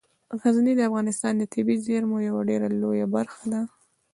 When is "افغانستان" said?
0.89-1.33